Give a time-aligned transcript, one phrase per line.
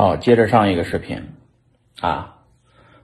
[0.00, 1.22] 好，接着上一个视频
[2.00, 2.34] 啊，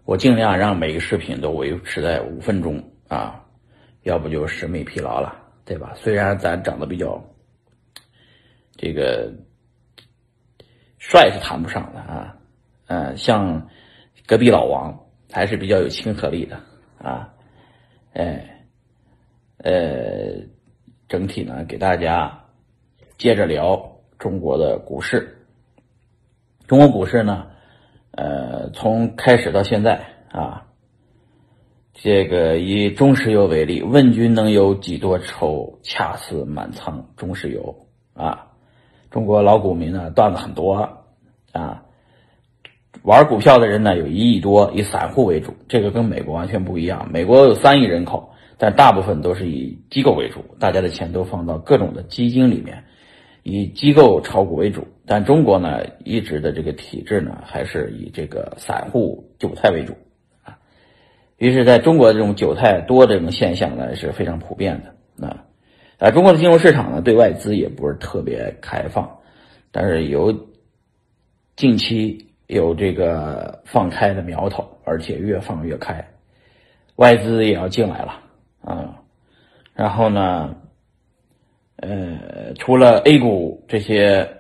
[0.07, 3.45] 我尽量让每个视频都维持在五分钟啊，
[4.05, 5.37] 要不就审美疲劳了，
[5.67, 5.93] 对吧？
[5.95, 7.23] 虽然咱长得比较
[8.79, 9.31] 这个
[10.97, 12.35] 帅是谈不上的啊，
[12.87, 13.69] 嗯，像
[14.27, 14.99] 隔壁老王
[15.31, 16.59] 还是比较有亲和力的
[16.97, 17.31] 啊，
[18.15, 18.65] 哎，
[19.59, 20.41] 呃，
[21.09, 22.43] 整体呢给大家
[23.19, 23.87] 接着聊
[24.19, 25.36] 中国的股市。
[26.67, 27.47] 中国股市呢，
[28.11, 30.67] 呃，从开始到现在啊，
[31.95, 35.79] 这个以中石油为例，问君能有几多愁？
[35.85, 37.75] 恰似满仓中石油
[38.15, 38.49] 啊。
[39.11, 40.75] 中国老股民呢，段子很多
[41.53, 41.83] 啊。
[43.03, 47.09] 玩股票的人呢，有一亿多，以散户为主，这个跟美国完全不一样。
[47.13, 52.83] 美国有三亿人口，但大部分都是以机构为主，大家的钱都放到各种的基金里面。
[53.45, 59.95] 以机构炒股为主，但中国呢一直的这个体制呢还是以这个散户韭菜为主
[60.43, 60.59] 啊。
[61.37, 65.45] 于是，在中国这种韭菜多这种现象呢是非常普遍的啊。
[65.99, 69.19] 啊，中国的金融市场呢对外资也不是特别开放，
[69.71, 70.49] 但是有
[71.55, 76.07] 近期有这个放开的苗头，而且越放越开，
[76.97, 78.21] 外资也要进来了
[78.61, 79.01] 啊。
[79.75, 80.57] 然后呢？
[81.79, 84.36] 呃，除了 A 股这些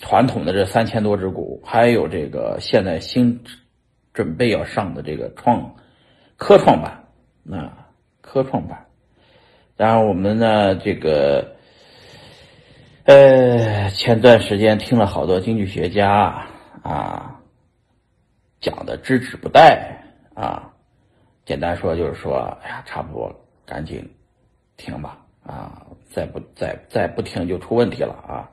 [0.00, 3.44] 传统的这三千多只股，还有这个现在新
[4.12, 5.76] 准备要上的这个创
[6.36, 7.04] 科创板，
[7.56, 7.86] 啊，
[8.20, 8.86] 科创板。
[9.76, 11.54] 然后我们呢，这个
[13.04, 16.46] 呃，前段时间听了好多经济学家
[16.82, 17.40] 啊
[18.60, 19.78] 讲的知止不殆
[20.34, 20.72] 啊，
[21.44, 24.06] 简单说就是说，哎呀，差不多了，赶紧
[24.76, 25.18] 停吧。
[25.42, 28.48] 啊，再不再再不停就出问题了啊！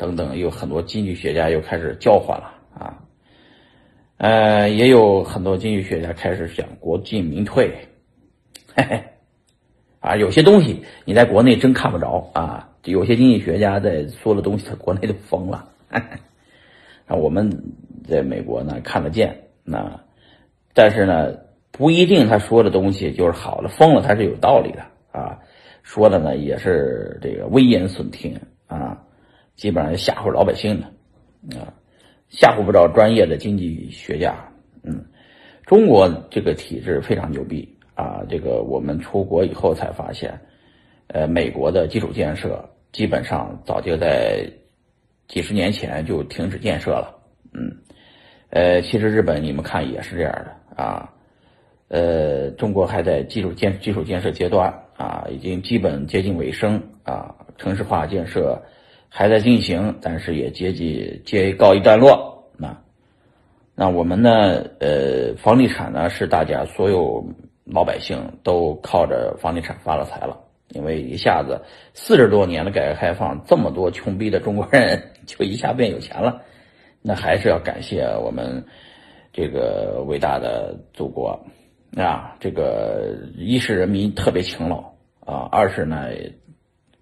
[0.00, 2.98] 等等，有很多经济学家又开始叫唤了啊。
[4.16, 7.70] 呃，也有很多经济学家开始讲国进民退，
[8.74, 9.04] 嘿嘿，
[10.00, 12.66] 啊，有些东西你在国内真看不着啊。
[12.84, 15.68] 有些经济学家在说的东西，在国内都疯了。
[15.90, 17.62] 啊，我们
[18.08, 20.00] 在美国呢看得见，那
[20.72, 21.34] 但是呢
[21.70, 25.38] 不一定他说的东西就是好的，疯了他是有道理的啊。
[25.82, 29.02] 说的呢也是这个危言耸听啊，
[29.60, 30.86] 基本上吓唬老百姓的
[31.60, 31.68] 啊，
[32.30, 34.34] 吓唬不着专业的经济学家。
[34.82, 35.04] 嗯，
[35.66, 40.32] 中国这个体制非常牛逼啊，这个我们出国以后才发现，
[41.08, 44.50] 呃，美国的基础建设基本上早就在
[45.28, 47.14] 几十年前就停止建设了。
[47.52, 47.70] 嗯，
[48.48, 51.12] 呃，其实日本你们看也是这样的啊，
[51.88, 54.72] 呃，中国还在基础建基础建设阶段。
[54.96, 58.60] 啊，已经基本接近尾声啊，城市化建设
[59.12, 62.48] 还在进行，但是也接近接告一段落。
[62.56, 62.74] 那
[63.74, 64.64] 那我们呢？
[64.78, 67.22] 呃，房地产呢是大家所有
[67.64, 70.38] 老百姓都靠着房地产发了财了，
[70.70, 71.60] 因为一下子
[71.92, 76.40] 四十多年的改革开放，这么多穷逼的中国人就一下变有钱了，
[77.02, 78.64] 那还是要感谢我们
[79.32, 81.38] 这个伟大的祖国
[81.96, 82.36] 啊！
[82.38, 84.78] 这个一是人民特别勤劳。
[85.26, 86.08] 啊，二是呢，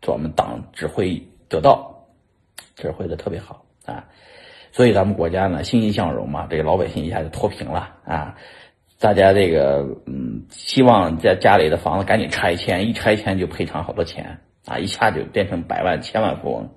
[0.07, 1.83] 我们党指挥得当，
[2.79, 4.05] 指挥的特别好啊，
[4.71, 8.37] 所以咱们国家呢欣欣向荣嘛，这个老百姓一下就脱贫了啊，
[9.01, 16.69] 大家这个嗯，希望在家里的房子赶紧拆迁，一拆迁就赔偿好多钱啊，一下就变成百万千万富翁，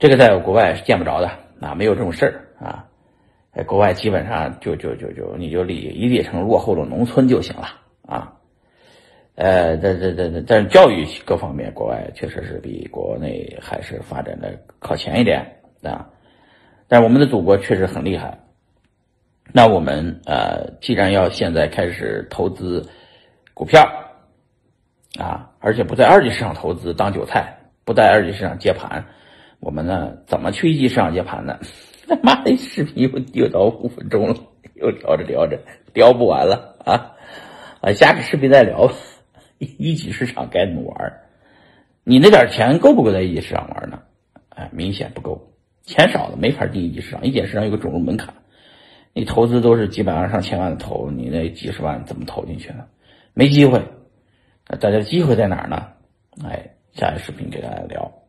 [0.00, 1.30] 这个在国外是见不着的
[1.60, 2.86] 啊，没有这种事儿啊，
[3.54, 7.68] 在国外基本上就就就就你就理理解成落后的农村就行了
[8.06, 8.34] 啊。
[9.34, 15.40] 呃，这这这这，但是教育各方面，国外确实是比国内还是发展的靠前一点
[15.82, 16.06] 啊。
[16.86, 18.38] 但我们的祖国确实很厉害。
[19.54, 22.86] 那我们呃，既然要现在开始投资
[23.54, 23.82] 股票
[25.18, 29.02] 啊，而且不在二级市场投资当韭菜，不在二级市场接盘，
[29.60, 31.58] 我们呢怎么去一级市场接盘呢？
[32.06, 34.36] 他 妈的，视频又又到五分钟了，
[34.74, 35.58] 又聊着聊着
[35.94, 37.16] 聊不完了啊
[37.80, 37.92] 啊！
[37.94, 38.92] 下个视频再聊吧。
[39.78, 41.12] 一级市场该怎么玩？
[42.04, 44.02] 你那点钱够不够在一级市场玩呢？
[44.48, 47.24] 哎，明显不够，钱少了没法进一级市场。
[47.24, 48.34] 一级市场有个准入门槛，
[49.12, 52.84] 你投资都是几百万上千万的投，你那几十万怎么投进去呢？
[53.34, 53.80] 没机会。
[54.80, 55.88] 大家机会在哪儿呢？
[56.44, 58.21] 哎，下一视频给大家聊。